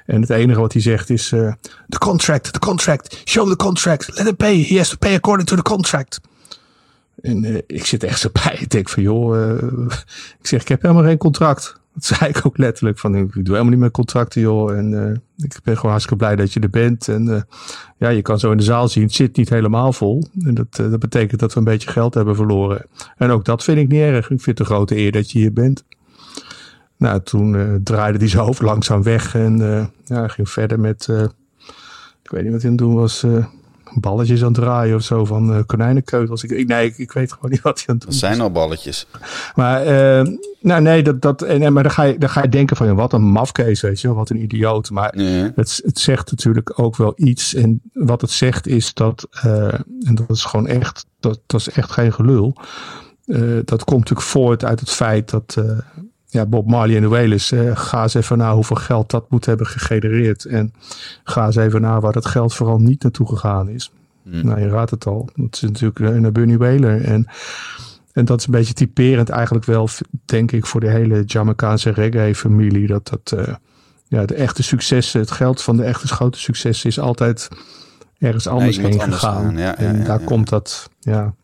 En 0.07 0.21
het 0.21 0.31
enige 0.31 0.61
wat 0.61 0.73
hij 0.73 0.83
zegt 0.83 1.11
is... 1.11 1.33
eh 1.33 1.53
the 1.89 1.99
contract, 1.99 2.53
the 2.53 2.59
contract. 2.59 3.23
Show 3.25 3.49
the 3.49 3.57
contract. 3.57 4.17
Let 4.17 4.27
him 4.27 4.37
pay. 4.37 4.65
He 4.69 4.77
has 4.77 4.89
to 4.89 4.97
pay 4.97 5.15
according 5.15 5.49
to 5.49 5.57
the 5.57 5.63
contract. 5.63 6.21
En 7.21 7.63
ik 7.67 7.87
zit 7.87 8.05
echt 8.05 8.21
zo 8.21 8.29
bij. 8.33 8.57
Ik 8.61 8.71
denk 8.71 8.89
van 8.89 9.03
joh... 9.03 9.59
ik 10.41 10.47
zeg 10.47 10.61
ik 10.61 10.69
heb 10.69 10.83
helemaal 10.83 11.05
geen 11.05 11.19
contract. 11.19 11.81
Dat 11.99 12.19
zei 12.19 12.31
ik 12.31 12.47
ook 12.47 12.59
letterlijk 12.59 12.99
van, 12.99 13.15
ik 13.15 13.33
doe 13.33 13.43
helemaal 13.45 13.65
niet 13.65 13.79
meer 13.79 13.91
contracten 13.91 14.41
joh. 14.41 14.77
En 14.77 14.93
uh, 14.93 15.11
ik 15.37 15.61
ben 15.63 15.75
gewoon 15.75 15.91
hartstikke 15.91 16.25
blij 16.25 16.37
dat 16.37 16.53
je 16.53 16.61
er 16.61 16.71
bent. 16.71 17.09
En 17.09 17.27
uh, 17.27 17.41
ja, 17.97 18.09
je 18.09 18.23
kan 18.23 18.39
zo 18.39 18.51
in 18.51 18.57
de 18.57 18.63
zaal 18.63 18.89
zien, 18.89 19.03
het 19.03 19.13
zit 19.13 19.37
niet 19.37 19.49
helemaal 19.49 19.93
vol. 19.93 20.29
En 20.43 20.55
dat, 20.55 20.79
uh, 20.81 20.91
dat 20.91 20.99
betekent 20.99 21.41
dat 21.41 21.53
we 21.53 21.59
een 21.59 21.65
beetje 21.65 21.91
geld 21.91 22.15
hebben 22.15 22.37
verloren. 22.37 22.87
En 23.17 23.31
ook 23.31 23.45
dat 23.45 23.65
vind 23.65 23.79
ik 23.79 23.89
niet 23.89 24.01
erg. 24.01 24.31
Ik 24.31 24.41
vind 24.41 24.59
het 24.59 24.59
een 24.59 24.75
grote 24.75 24.97
eer 24.97 25.13
dat 25.13 25.31
je 25.31 25.39
hier 25.39 25.53
bent. 25.53 25.85
Nou, 26.97 27.21
toen 27.23 27.81
draaide 27.85 28.19
hij 28.19 28.29
zijn 28.35 28.45
hoofd 28.45 28.63
langzaam 28.63 29.03
weg 29.03 29.35
en 29.35 29.59
ja, 30.05 30.29
ging 30.29 30.51
verder 30.51 30.81
met, 30.81 31.09
ik 32.23 32.31
weet 32.31 32.43
niet 32.43 32.53
wat 32.53 32.63
hij 32.63 32.71
aan 32.71 32.77
het 32.77 32.79
doen 32.79 32.95
was 32.95 33.25
balletjes 33.95 34.41
aan 34.41 34.47
het 34.47 34.55
draaien 34.55 34.97
of 34.97 35.03
zo 35.03 35.25
van 35.25 35.51
uh, 35.51 35.59
konijnenkeutels. 35.67 36.45
Ik, 36.45 36.67
nee, 36.67 36.87
ik, 36.87 36.99
ik, 36.99 37.13
weet 37.13 37.33
gewoon 37.33 37.51
niet 37.51 37.61
wat 37.61 37.79
hij 37.79 37.87
aan 37.87 37.95
het 37.95 38.05
doen 38.05 38.11
Dat 38.11 38.21
zijn 38.21 38.41
al 38.41 38.51
balletjes. 38.51 39.07
Maar, 39.55 39.87
uh, 39.87 40.35
nou 40.61 40.83
nee, 40.83 41.03
dat, 41.03 41.23
dat, 41.23 41.43
en, 41.43 41.73
maar 41.73 41.83
dan, 41.83 41.93
ga 41.93 42.03
je, 42.03 42.19
dan 42.19 42.29
ga 42.29 42.43
je 42.43 42.49
denken 42.49 42.77
van, 42.77 42.95
wat 42.95 43.13
een 43.13 43.23
mafkees, 43.23 43.81
weet 43.81 44.01
je 44.01 44.15
wat 44.15 44.31
een 44.31 44.43
idioot. 44.43 44.91
Maar 44.91 45.15
het, 45.55 45.81
het 45.85 45.99
zegt 45.99 46.31
natuurlijk 46.31 46.81
ook 46.81 46.97
wel 46.97 47.13
iets. 47.17 47.55
En 47.55 47.81
wat 47.93 48.21
het 48.21 48.31
zegt 48.31 48.67
is 48.67 48.95
dat, 48.95 49.29
uh, 49.45 49.75
en 50.03 50.15
dat 50.15 50.31
is 50.31 50.45
gewoon 50.45 50.67
echt, 50.67 51.07
dat, 51.21 51.41
dat 51.47 51.61
is 51.61 51.71
echt 51.71 51.91
geen 51.91 52.13
gelul. 52.13 52.57
Dat 53.65 53.85
komt 53.85 53.99
natuurlijk 53.99 54.29
voort 54.29 54.65
uit 54.65 54.81
het 54.81 54.91
feit 54.91 55.31
dat 55.31 55.57
ja, 56.31 56.47
Bob 56.47 56.67
Marley 56.67 56.97
en 56.97 57.03
de 57.03 57.09
Wailers, 57.09 57.53
uh, 57.53 57.77
ga 57.77 58.03
eens 58.03 58.15
even 58.15 58.39
naar 58.39 58.53
hoeveel 58.53 58.77
geld 58.77 59.11
dat 59.11 59.31
moet 59.31 59.45
hebben 59.45 59.67
gegenereerd. 59.67 60.45
En 60.45 60.73
ga 61.25 61.47
eens 61.47 61.57
even 61.57 61.81
naar 61.81 62.01
waar 62.01 62.13
dat 62.13 62.27
geld 62.27 62.55
vooral 62.55 62.79
niet 62.79 63.03
naartoe 63.03 63.29
gegaan 63.29 63.69
is. 63.69 63.93
Hmm. 64.23 64.45
Nou, 64.45 64.61
je 64.61 64.69
raadt 64.69 64.91
het 64.91 65.07
al. 65.07 65.29
Dat 65.35 65.55
is 65.55 65.61
natuurlijk 65.61 66.21
naar 66.21 66.33
Bunny 66.33 66.57
Wailer. 66.57 67.05
En, 67.05 67.27
en 68.13 68.25
dat 68.25 68.41
is 68.41 68.47
een 68.47 68.53
beetje 68.53 68.75
typerend 68.75 69.29
eigenlijk 69.29 69.65
wel, 69.65 69.89
denk 70.25 70.53
ik, 70.53 70.67
voor 70.67 70.81
de 70.81 70.91
hele 70.91 71.23
Jamaicaanse 71.25 71.91
reggae-familie. 71.91 72.87
Dat 72.87 73.09
dat, 73.09 73.33
uh, 73.39 73.55
ja, 74.09 74.25
de 74.25 74.35
echte 74.35 74.63
successen, 74.63 75.21
het 75.21 75.31
geld 75.31 75.63
van 75.63 75.77
de 75.77 75.85
echte 75.85 76.07
grote 76.07 76.39
successen 76.39 76.89
is 76.89 76.99
altijd 77.01 77.49
ergens 78.19 78.47
anders 78.47 78.77
Nee, 78.77 78.87
heen 78.87 79.01
gegaan. 79.01 79.57
ja, 79.57 79.77
en 79.77 79.99
ja, 79.99 80.05
daar 80.05 80.21
komt 80.21 80.49
dat, 80.49 80.91
ja, 81.01 81.35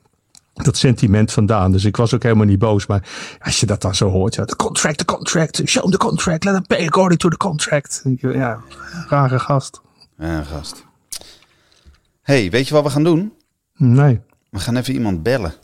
dat 0.54 0.76
sentiment 0.76 1.32
vandaan. 1.32 1.72
Dus 1.72 1.84
ik 1.84 1.96
was 1.96 2.14
ook 2.14 2.22
helemaal 2.22 2.46
niet 2.46 2.58
boos. 2.58 2.86
Maar 2.86 3.08
als 3.40 3.60
je 3.60 3.66
dat 3.66 3.80
dan 3.82 3.94
zo 3.94 4.08
hoort, 4.10 4.34
ja, 4.34 4.44
de 4.44 4.56
contract, 4.56 4.98
de 4.98 5.04
contract, 5.04 5.62
show 5.64 5.90
the 5.90 5.96
contract, 5.96 6.44
let 6.44 6.54
them 6.54 6.66
pay 6.66 6.86
according 6.86 7.20
to 7.20 7.28
the 7.28 7.36
contract. 7.36 8.02
Ja, 8.18 8.60
rare 9.08 9.38
gast. 9.38 9.80
Ja, 10.18 10.42
gast. 10.42 10.84
hey, 12.22 12.50
weet 12.50 12.68
je 12.68 12.74
wat 12.74 12.82
we 12.82 12.90
gaan 12.90 13.04
doen? 13.04 13.32
Nee, 13.76 14.20
We 14.50 14.58
gaan 14.58 14.76
even 14.76 14.94
iemand 14.94 15.22
bellen. 15.22 15.54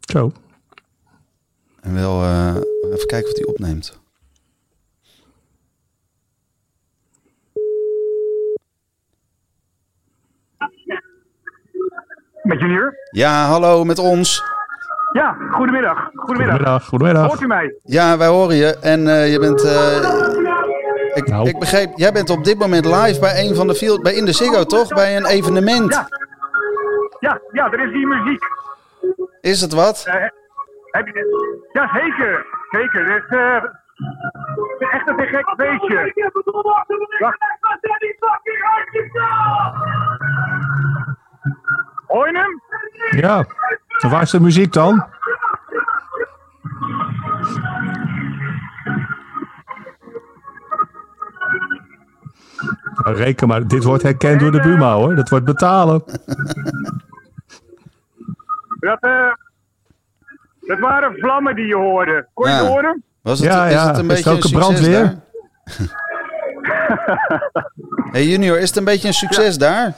zo. 0.00 0.32
En 1.80 1.94
wel 1.94 2.22
uh, 2.22 2.54
even 2.92 3.06
kijken 3.06 3.30
of 3.30 3.36
hij 3.36 3.44
opneemt. 3.46 4.00
Met 12.48 12.60
Junior? 12.60 12.94
Ja, 13.10 13.44
hallo, 13.46 13.84
met 13.84 13.98
ons. 13.98 14.42
Ja, 15.12 15.36
goedemiddag. 15.50 16.10
Goedemiddag. 16.14 16.56
Goedemiddag, 16.56 16.84
goedemiddag. 16.84 17.26
Hoort 17.26 17.40
u 17.40 17.46
mij? 17.46 17.74
Ja, 17.82 18.18
wij 18.18 18.26
horen 18.26 18.56
je. 18.56 18.78
En 18.80 19.00
uh, 19.00 19.32
je 19.32 19.38
bent... 19.38 19.64
Uh, 19.64 19.96
ik, 21.14 21.28
Nou. 21.28 21.48
ik 21.48 21.58
begreep, 21.58 21.92
jij 21.94 22.12
bent 22.12 22.30
op 22.30 22.44
dit 22.44 22.58
moment 22.58 22.84
live 22.84 23.20
bij 23.20 23.44
een 23.44 23.54
van 23.54 23.66
de 23.66 23.74
field, 23.74 24.02
bij 24.02 24.12
in 24.14 24.24
de 24.24 24.32
Ziggo, 24.32 24.64
toch? 24.64 24.88
Bij 24.88 25.16
een 25.16 25.26
evenement. 25.26 25.94
Ja. 25.94 26.06
Ja, 27.20 27.40
ja, 27.52 27.72
er 27.72 27.80
is 27.86 27.92
hier 27.92 28.08
muziek. 28.08 28.42
Is 29.40 29.60
het 29.60 29.72
wat? 29.72 30.04
Uh, 30.08 30.14
heb 30.90 31.06
je, 31.06 31.68
ja, 31.72 31.90
zeker. 31.94 32.46
Zeker. 32.70 33.12
Het 33.12 33.24
is 33.24 33.36
uh, 33.36 33.54
echt 34.92 35.08
een 35.08 35.18
gek 35.18 35.54
feestje. 35.56 36.12
Wacht. 37.18 37.38
Hoor 42.18 42.30
je 42.30 42.36
hem? 42.38 43.20
Ja, 43.20 43.46
en 44.02 44.10
waar 44.10 44.22
is 44.22 44.30
de 44.30 44.40
muziek 44.40 44.72
dan? 44.72 45.04
Nou, 52.94 53.16
reken 53.16 53.48
maar, 53.48 53.66
dit 53.66 53.84
wordt 53.84 54.02
herkend 54.02 54.40
door 54.40 54.50
de 54.52 54.60
Buma 54.60 54.92
hoor. 54.94 55.14
Dat 55.14 55.28
wordt 55.28 55.44
betalen. 55.44 56.02
Dat, 58.80 58.98
uh, 59.04 59.32
dat 60.60 60.78
waren 60.78 61.14
vlammen 61.18 61.54
die 61.54 61.66
je 61.66 61.74
hoorde. 61.76 62.26
Kon 62.34 62.46
je 62.48 62.52
Ja. 62.54 62.58
het 62.58 62.68
horen? 62.68 63.02
Was 63.22 63.38
het, 63.38 63.48
Ja, 63.48 63.66
is 63.66 63.72
ja. 63.72 63.86
het 63.86 63.96
een 63.98 64.02
Is 64.02 64.14
beetje 64.14 64.30
het 64.30 64.38
ook 64.38 64.44
een 64.44 64.58
brandweer? 64.58 65.02
daar? 65.04 65.16
hey 68.12 68.24
Junior, 68.26 68.58
is 68.58 68.68
het 68.68 68.76
een 68.76 68.84
beetje 68.84 69.08
een 69.08 69.14
succes 69.14 69.58
daar? 69.58 69.94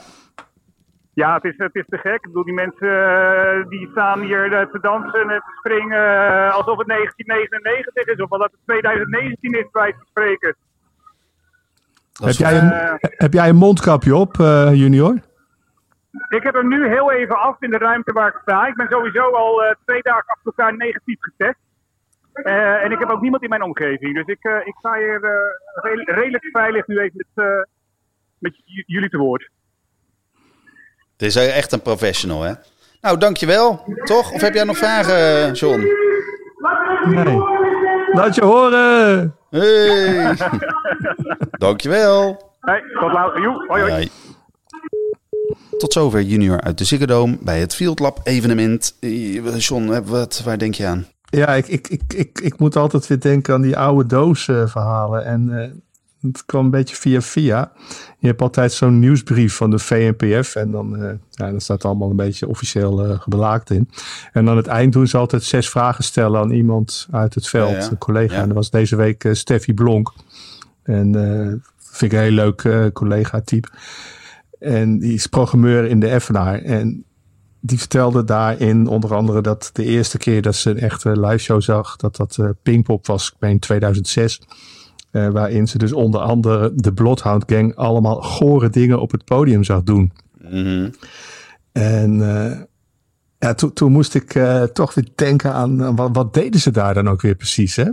Ja, 1.13 1.33
het 1.33 1.43
is, 1.43 1.53
het 1.57 1.75
is 1.75 1.85
te 1.89 1.97
gek. 1.97 2.13
Ik 2.13 2.21
bedoel, 2.21 2.43
die 2.43 2.53
mensen 2.53 2.87
uh, 2.87 3.67
die 3.69 3.87
staan 3.91 4.19
hier 4.21 4.45
uh, 4.51 4.61
te 4.71 4.79
dansen 4.81 5.21
en 5.21 5.27
te 5.27 5.55
springen 5.59 5.97
uh, 5.97 6.53
alsof 6.53 6.77
het 6.77 6.87
1999 6.87 8.05
is. 8.05 8.21
Of 8.21 8.29
dat 8.29 8.51
het 8.51 8.59
2019 8.65 9.51
is, 9.59 9.71
bij 9.71 9.91
te 9.91 10.05
spreken. 10.09 10.55
Heb 12.23 12.33
jij, 12.33 12.57
een, 12.57 12.71
Eh. 12.71 12.93
heb 12.99 13.33
jij 13.33 13.49
een 13.49 13.55
mondkapje 13.55 14.15
op, 14.15 14.39
eh, 14.39 14.73
junior? 14.73 15.13
Ik 16.29 16.43
heb 16.43 16.53
hem 16.53 16.67
nu 16.67 16.87
heel 16.87 17.11
even 17.11 17.39
af 17.39 17.61
in 17.61 17.69
de 17.69 17.77
ruimte 17.77 18.11
waar 18.11 18.27
ik 18.27 18.39
sta. 18.41 18.67
Ik 18.67 18.75
ben 18.75 18.87
sowieso 18.89 19.21
al 19.31 19.63
uh, 19.63 19.71
twee 19.85 20.01
dagen 20.01 20.25
achter 20.27 20.45
elkaar 20.45 20.75
negatief 20.77 21.17
getest. 21.19 21.59
Uh, 22.33 22.83
en 22.83 22.91
ik 22.91 22.99
heb 22.99 23.09
ook 23.09 23.21
niemand 23.21 23.43
in 23.43 23.49
mijn 23.49 23.63
omgeving. 23.63 24.15
Dus 24.15 24.25
ik, 24.25 24.43
uh, 24.45 24.67
ik 24.67 24.75
sta 24.79 24.93
hier 24.93 25.15
uh, 25.15 25.31
re 25.73 26.13
redelijk 26.13 26.49
veilig 26.51 26.87
nu 26.87 26.99
even 26.99 27.17
met, 27.17 27.45
uh, 27.45 27.61
met 28.37 28.61
jullie 28.85 29.09
te 29.09 29.17
woord. 29.17 29.49
Het 31.21 31.35
is 31.35 31.47
echt 31.47 31.71
een 31.71 31.81
professional, 31.81 32.41
hè? 32.41 32.53
Nou, 33.01 33.17
dankjewel. 33.17 33.83
Toch? 34.03 34.31
Of 34.31 34.41
heb 34.41 34.53
jij 34.53 34.63
nog 34.63 34.77
vragen, 34.77 35.15
eh, 35.15 35.53
John? 35.53 35.87
Nee. 37.05 37.41
Laat 38.11 38.35
je 38.35 38.43
horen! 38.43 39.35
Hey. 39.49 40.35
dankjewel. 41.65 42.43
Hey, 42.59 42.81
tot 42.99 43.11
later. 43.11 43.41
Joe, 43.41 43.65
hoi 43.67 43.91
hoi. 43.91 44.09
Tot 45.77 45.93
zover 45.93 46.21
junior 46.21 46.61
uit 46.61 46.77
de 46.77 46.83
Ziggo 46.83 47.27
bij 47.39 47.59
het 47.59 47.75
Field 47.75 47.99
Lab 47.99 48.19
evenement. 48.23 48.97
Eh, 48.99 49.57
John, 49.57 50.03
wat, 50.05 50.41
waar 50.45 50.57
denk 50.57 50.73
je 50.73 50.85
aan? 50.85 51.07
Ja, 51.29 51.47
ik, 51.47 51.67
ik, 51.67 51.87
ik, 51.87 52.13
ik, 52.13 52.39
ik 52.39 52.59
moet 52.59 52.75
altijd 52.75 53.07
weer 53.07 53.19
denken 53.19 53.53
aan 53.53 53.61
die 53.61 53.77
oude 53.77 54.05
doos 54.05 54.43
verhalen. 54.43 55.25
En 55.25 55.49
uh, 55.49 55.69
het 56.21 56.45
kwam 56.45 56.65
een 56.65 56.71
beetje 56.71 56.95
via 56.95 57.21
via. 57.21 57.71
Je 58.19 58.27
hebt 58.27 58.41
altijd 58.41 58.71
zo'n 58.71 58.99
nieuwsbrief 58.99 59.55
van 59.55 59.69
de 59.69 59.79
VNPF. 59.79 60.55
En 60.55 60.71
dan, 60.71 61.03
uh, 61.03 61.11
ja, 61.29 61.51
dan 61.51 61.61
staat 61.61 61.85
allemaal 61.85 62.09
een 62.09 62.15
beetje 62.15 62.47
officieel 62.47 63.09
uh, 63.09 63.19
gebelaakt 63.19 63.69
in. 63.69 63.89
En 64.33 64.49
aan 64.49 64.57
het 64.57 64.67
eind 64.67 64.93
doen 64.93 65.07
ze 65.07 65.17
altijd 65.17 65.43
zes 65.43 65.69
vragen 65.69 66.03
stellen 66.03 66.41
aan 66.41 66.51
iemand 66.51 67.07
uit 67.11 67.35
het 67.35 67.47
veld. 67.47 67.71
Ja, 67.71 67.77
ja. 67.77 67.89
Een 67.89 67.97
collega. 67.97 68.35
Ja. 68.35 68.41
En 68.41 68.47
dat 68.47 68.57
was 68.57 68.69
deze 68.69 68.95
week 68.95 69.23
uh, 69.23 69.33
Steffi 69.33 69.73
Blonk. 69.73 70.13
En 70.83 71.13
vind 71.77 72.11
ik 72.11 72.17
een 72.17 72.23
heel 72.23 72.31
leuk 72.31 72.91
collega-type. 72.93 73.67
En 74.59 74.99
die 74.99 75.13
is 75.13 75.27
programmeur 75.27 75.85
in 75.85 75.99
de 75.99 76.09
Evenaar. 76.09 76.61
En 76.61 77.03
die 77.59 77.79
vertelde 77.79 78.23
daarin 78.23 78.87
onder 78.87 79.15
andere 79.15 79.41
dat 79.41 79.69
de 79.73 79.83
eerste 79.83 80.17
keer 80.17 80.41
dat 80.41 80.55
ze 80.55 80.69
een 80.69 80.79
echte 80.79 81.19
live 81.19 81.37
show 81.37 81.61
zag, 81.61 81.95
dat 81.95 82.15
dat 82.15 82.39
Pinkpop 82.63 83.07
was, 83.07 83.27
ik 83.27 83.35
meen 83.39 83.59
2006. 83.59 84.41
Uh, 85.11 85.27
waarin 85.29 85.67
ze 85.67 85.77
dus 85.77 85.93
onder 85.93 86.19
andere 86.19 86.71
de 86.75 86.93
Bloodhound 86.93 87.43
Gang 87.47 87.75
allemaal 87.75 88.21
gore 88.21 88.69
dingen 88.69 89.01
op 89.01 89.11
het 89.11 89.25
podium 89.25 89.63
zag 89.63 89.83
doen. 89.83 90.11
Mm 90.41 90.63
-hmm. 90.63 90.91
En 91.71 92.19
uh, 92.19 92.57
ja, 93.37 93.53
to, 93.53 93.73
toen 93.73 93.91
moest 93.91 94.15
ik 94.15 94.35
uh, 94.35 94.63
toch 94.63 94.93
weer 94.93 95.07
denken 95.15 95.53
aan 95.53 95.95
wat, 95.95 96.09
wat, 96.13 96.33
deden 96.33 96.59
ze 96.59 96.71
daar 96.71 96.93
dan 96.93 97.09
ook 97.09 97.21
weer 97.21 97.35
precies, 97.35 97.75
hè? 97.75 97.83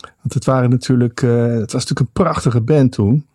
Want 0.00 0.34
het 0.34 0.44
waren 0.44 0.70
natuurlijk, 0.70 1.20
het 1.20 1.72
was 1.72 1.86
natuurlijk 1.86 2.00
een 2.00 2.24
prachtige 2.24 2.60
band 2.60 2.92
toen. 2.92 3.26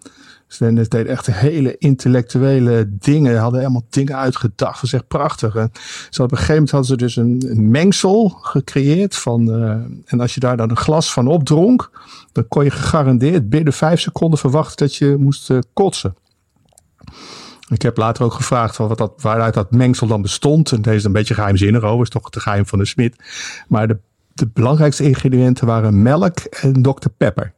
Ze 0.53 0.73
deden 0.73 1.07
echt 1.07 1.25
hele 1.25 1.77
intellectuele 1.77 2.89
dingen. 2.89 3.37
Hadden 3.37 3.59
helemaal 3.59 3.85
dingen 3.89 4.17
uitgedacht. 4.17 4.73
Dat 4.73 4.81
was 4.81 4.93
echt 4.93 5.07
prachtig. 5.07 5.55
En 5.55 5.71
zo 6.09 6.23
op 6.23 6.31
een 6.31 6.37
gegeven 6.37 6.53
moment 6.53 6.71
hadden 6.71 6.89
ze 6.89 6.97
dus 6.97 7.15
een, 7.15 7.71
mengsel 7.71 8.29
gecreëerd. 8.29 9.15
Van, 9.15 9.49
uh, 9.49 9.69
en 10.05 10.19
als 10.19 10.33
je 10.33 10.39
daar 10.39 10.57
dan 10.57 10.69
een 10.69 10.77
glas 10.77 11.13
van 11.13 11.27
opdronk. 11.27 11.91
Dan 12.31 12.47
kon 12.47 12.63
je 12.63 12.71
gegarandeerd 12.71 13.49
binnen 13.49 13.73
vijf 13.73 13.99
seconden 13.99 14.39
verwachten 14.39 14.87
dat 14.87 14.95
je 14.95 15.15
moest 15.19 15.49
uh, 15.49 15.59
kotsen. 15.73 16.15
Ik 17.69 17.81
heb 17.81 17.97
later 17.97 18.25
ook 18.25 18.33
gevraagd 18.33 18.75
van 18.75 18.87
wat 18.87 18.97
dat, 18.97 19.13
waaruit 19.21 19.53
dat 19.53 19.71
mengsel 19.71 20.07
dan 20.07 20.21
bestond. 20.21 20.71
En 20.71 20.81
deze 20.81 20.97
is 20.97 21.03
een 21.03 21.11
beetje 21.11 21.33
geheimzinnig 21.33 21.81
over. 21.83 22.03
is 22.03 22.09
toch 22.09 22.25
het 22.25 22.41
geheim 22.41 22.65
van 22.65 22.79
de 22.79 22.85
smid. 22.85 23.15
Maar 23.67 23.87
de, 23.87 23.97
de 24.33 24.47
belangrijkste 24.53 25.03
ingrediënten 25.03 25.67
waren 25.67 26.01
melk 26.01 26.39
en 26.39 26.81
Dr. 26.81 27.07
Pepper. 27.17 27.53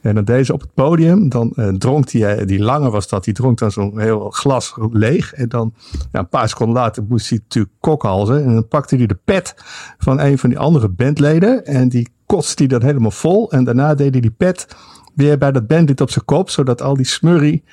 En 0.00 0.14
dan 0.14 0.24
deze 0.24 0.52
op 0.52 0.60
het 0.60 0.74
podium, 0.74 1.28
dan 1.28 1.52
uh, 1.56 1.68
dronk 1.68 2.10
die, 2.10 2.44
die 2.44 2.62
lange 2.62 2.90
was 2.90 3.08
dat, 3.08 3.24
die 3.24 3.34
dronk 3.34 3.58
dan 3.58 3.70
zo'n 3.70 4.00
heel 4.00 4.30
glas 4.30 4.74
leeg. 4.92 5.32
En 5.32 5.48
dan 5.48 5.74
ja, 6.12 6.18
een 6.18 6.28
paar 6.28 6.48
seconden 6.48 6.76
later 6.76 7.04
moest 7.08 7.28
hij 7.28 7.38
natuurlijk 7.42 7.74
kokhalzen. 7.80 8.44
En 8.44 8.54
dan 8.54 8.68
pakte 8.68 8.96
hij 8.96 9.06
de 9.06 9.18
pet 9.24 9.54
van 9.98 10.20
een 10.20 10.38
van 10.38 10.50
die 10.50 10.58
andere 10.58 10.88
bandleden. 10.88 11.64
En 11.64 11.88
die 11.88 12.08
kotste 12.26 12.62
hij 12.62 12.66
dat 12.66 12.82
helemaal 12.82 13.10
vol. 13.10 13.50
En 13.50 13.64
daarna 13.64 13.94
deed 13.94 14.12
hij 14.12 14.20
die 14.20 14.30
pet 14.30 14.66
weer 15.14 15.38
bij 15.38 15.52
dat 15.52 15.66
bandit 15.66 16.00
op 16.00 16.10
zijn 16.10 16.24
kop, 16.24 16.50
zodat 16.50 16.82
al 16.82 16.94
die 16.94 17.06
smurrie 17.06 17.64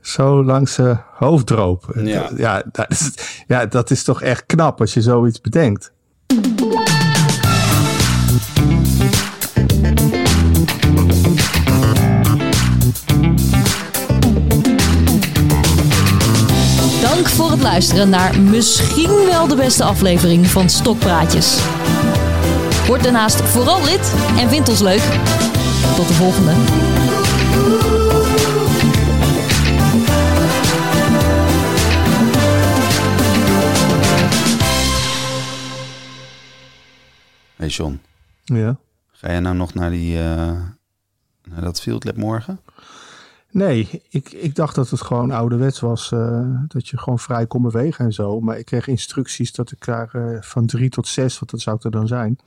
zo 0.00 0.44
langs 0.44 0.74
zijn 0.74 1.00
hoofd 1.12 1.46
droop. 1.46 1.92
Ja. 1.94 2.30
Ja, 2.36 2.62
dat 2.72 2.90
is, 2.90 3.12
ja, 3.46 3.66
dat 3.66 3.90
is 3.90 4.02
toch 4.02 4.22
echt 4.22 4.46
knap 4.46 4.80
als 4.80 4.94
je 4.94 5.02
zoiets 5.02 5.40
bedenkt. 5.40 5.92
Luisteren 17.66 18.08
naar 18.08 18.40
misschien 18.40 19.14
wel 19.26 19.46
de 19.46 19.56
beste 19.56 19.84
aflevering 19.84 20.46
van 20.46 20.70
Stokpraatjes. 20.70 21.58
Word 22.86 23.02
daarnaast 23.02 23.40
vooral 23.40 23.84
lid 23.84 24.14
en 24.38 24.48
vind 24.48 24.68
ons 24.68 24.80
leuk. 24.80 25.02
Tot 25.96 26.08
de 26.08 26.14
volgende. 26.14 26.52
Hey 37.56 37.68
John, 37.68 38.00
Ja. 38.44 38.76
ga 39.12 39.28
jij 39.30 39.40
nou 39.40 39.56
nog 39.56 39.74
naar, 39.74 39.90
die, 39.90 40.18
eh, 40.18 40.60
naar 41.44 41.60
dat 41.60 41.80
Field 41.80 42.04
Lab 42.04 42.16
morgen? 42.16 42.60
Nee, 43.56 44.02
ik, 44.08 44.32
ik 44.32 44.54
dacht 44.54 44.74
dat 44.74 44.90
het 44.90 45.00
gewoon 45.00 45.30
ouderwets 45.30 45.80
was. 45.80 46.12
eh, 46.12 46.50
dat 46.68 46.88
je 46.88 46.98
gewoon 46.98 47.18
vrij 47.18 47.46
kon 47.46 47.62
bewegen 47.62 48.04
en 48.04 48.12
zo. 48.12 48.40
Maar 48.40 48.58
ik 48.58 48.64
kreeg 48.64 48.86
instructies 48.86 49.52
dat 49.52 49.70
ik 49.70 49.84
daar 49.84 50.10
eh, 50.12 50.42
van 50.42 50.66
drie 50.66 50.88
tot 50.88 51.08
zes, 51.08 51.38
wat 51.38 51.50
dat 51.50 51.60
zou 51.60 51.76
het 51.76 51.84
er 51.84 51.90
dan 51.90 52.06
zijn, 52.06 52.38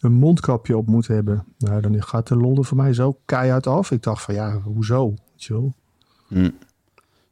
een 0.00 0.12
mondkapje 0.12 0.76
op 0.76 0.86
moet 0.86 1.06
hebben. 1.06 1.44
Nou, 1.58 1.80
dan 1.80 2.02
gaat 2.02 2.28
de 2.28 2.36
Londen 2.36 2.64
voor 2.64 2.76
mij 2.76 2.92
zo 2.92 3.18
keihard 3.24 3.66
af. 3.66 3.90
Ik 3.90 4.02
dacht 4.02 4.22
van 4.22 4.34
ja, 4.34 4.60
hoezo? 4.60 5.14
Hm. 6.28 6.50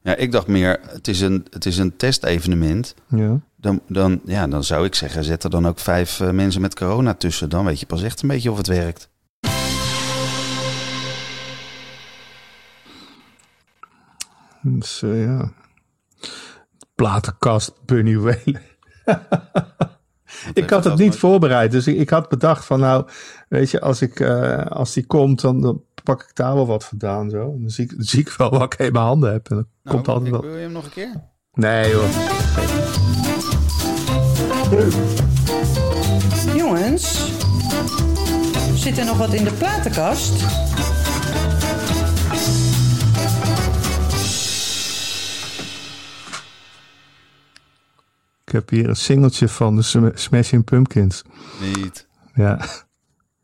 Ja, 0.03 0.17
ik 0.17 0.33
dacht 0.33 0.47
meer, 0.47 0.81
het 0.83 1.09
is 1.09 1.21
een, 1.21 1.47
het 1.51 1.67
is 1.67 1.79
een 1.79 1.97
testevenement. 1.97 2.95
Ja. 3.07 3.41
Dan, 3.57 3.81
dan, 3.89 4.21
ja, 4.25 4.47
dan 4.47 4.65
zou 4.65 4.85
ik 4.85 4.95
zeggen, 4.95 5.25
zet 5.25 5.45
er 5.45 5.51
dan 5.51 5.67
ook 5.67 5.79
vijf 5.79 6.21
eh, 6.21 6.31
mensen 6.31 6.61
met 6.61 6.75
corona 6.75 7.15
tussen. 7.15 7.51
Dan 7.51 7.65
weet 7.65 7.81
je 7.81 7.87
pas 7.87 8.03
echt 8.03 8.23
een 8.23 8.29
beetje 8.29 8.51
of 8.51 8.57
het 8.57 8.67
werkt. 8.67 9.09
Dus 14.69 15.03
eh, 15.03 15.25
ja. 15.25 15.53
Platenkast, 16.95 17.73
Bunny 17.85 18.17
Whalen. 18.19 18.63
ik 20.55 20.71
had 20.71 20.85
het 20.85 20.97
niet 20.99 21.17
voorbereid. 21.17 21.71
Dus 21.71 21.87
ik, 21.87 21.97
ik 21.97 22.11
had 22.11 22.29
bedacht 22.29 22.65
van 22.65 22.81
nou, 22.81 23.07
weet 23.49 23.71
je, 23.71 23.81
als, 23.81 24.03
ik, 24.03 24.21
eh, 24.21 24.67
als 24.67 24.93
die 24.93 25.07
komt, 25.07 25.41
dan, 25.41 25.61
dan 25.61 25.83
pak 26.05 26.23
ik 26.23 26.35
daar 26.35 26.55
wel 26.55 26.67
wat 26.67 26.85
vandaan. 26.85 27.31
Zo. 27.31 27.53
En 27.53 27.61
dan 27.61 27.71
zie 27.71 27.85
ik, 27.85 27.91
dan 27.97 28.05
zie 28.05 28.21
ik 28.21 28.29
wel 28.31 28.51
wat 28.51 28.73
ik 28.73 28.79
in 28.79 28.93
mijn 28.93 29.05
handen 29.05 29.33
heb. 29.33 29.49
En 29.51 29.57
dan 29.57 29.67
Nou, 29.83 29.97
komt 29.97 30.09
altijd 30.09 30.27
ik- 30.27 30.33
wel. 30.33 30.43
Wil 30.51 30.55
je 30.57 30.63
hem 30.63 30.73
nog 30.73 30.85
een 30.85 30.91
keer? 30.91 31.23
Nee 31.53 31.95
hoor. 31.95 32.09
Jongens, 36.57 37.31
zit 38.75 38.99
er 38.99 39.05
nog 39.05 39.17
wat 39.19 39.33
in 39.33 39.45
de 39.45 39.53
platenkast? 39.53 40.33
Ik 48.47 48.53
heb 48.53 48.69
hier 48.71 48.89
een 48.89 48.97
singeltje 48.97 49.49
van 49.49 49.77
de 49.77 49.83
Sm- 49.83 50.11
Smashing 50.15 50.65
Pumpkins. 50.65 51.23
Niet. 51.61 52.07
Ja, 52.35 52.61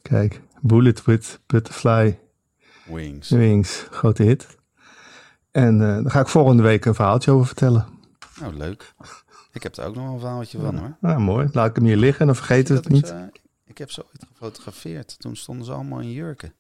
kijk. 0.02 0.40
Bullet 0.60 1.04
with 1.04 1.40
Butterfly 1.46 2.18
Wings. 2.84 3.28
Wings. 3.30 3.86
Grote 3.90 4.22
hit. 4.22 4.46
En 5.50 5.80
eh 5.80 6.02
daar 6.02 6.10
ga 6.10 6.20
ik 6.20 6.28
volgende 6.28 6.62
week 6.62 6.84
een 6.84 6.94
verhaaltje 6.94 7.30
over 7.30 7.46
vertellen. 7.46 7.86
Nou, 8.40 8.54
leuk. 8.54 8.92
Ik 9.52 9.62
heb 9.62 9.76
er 9.76 9.84
ook 9.86 9.94
nog 9.94 10.12
een 10.12 10.18
verhaaltje 10.20 10.58
van 10.58 10.78
hoor. 10.78 10.96
Nou, 11.00 11.20
mooi. 11.20 11.48
Laat 11.52 11.68
ik 11.68 11.76
hem 11.76 11.84
hier 11.84 11.96
liggen 11.96 12.20
en 12.20 12.26
dan 12.26 12.36
vergeten 12.36 12.74
we 12.74 12.80
het 12.80 12.88
niet. 12.90 13.06
ze- 13.06 13.30
ik 13.64 13.78
heb 13.78 13.90
ze 13.90 14.04
ooit 14.06 14.26
gefotografeerd. 14.32 15.18
Toen 15.20 15.36
stonden 15.36 15.64
ze 15.66 15.72
allemaal 15.72 16.00
in 16.00 16.12
jurken. 16.12 16.54